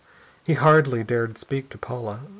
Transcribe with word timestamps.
He 0.43 0.55
hardly 0.55 1.03
dared 1.03 1.37
speak 1.37 1.69
to 1.69 1.77
Paula. 1.77 2.21